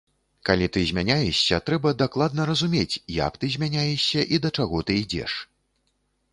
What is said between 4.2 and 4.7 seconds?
і да